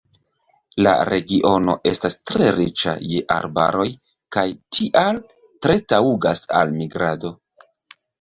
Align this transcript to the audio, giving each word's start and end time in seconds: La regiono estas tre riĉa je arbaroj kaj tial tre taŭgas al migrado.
La 0.85 0.91
regiono 1.07 1.73
estas 1.89 2.15
tre 2.31 2.47
riĉa 2.55 2.93
je 3.09 3.19
arbaroj 3.35 3.85
kaj 4.37 4.45
tial 4.79 5.21
tre 5.67 5.77
taŭgas 5.93 6.43
al 6.61 6.75
migrado. 6.79 7.33